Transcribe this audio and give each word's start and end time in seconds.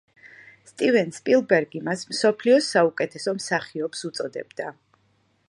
სტივენ 0.69 1.11
სპილბერგი 1.17 1.81
მას 1.89 2.07
მსოფლიოს 2.13 2.71
საუკეთესო 2.77 3.35
მსახიობს 3.43 4.05
უწოდებდა. 4.11 4.75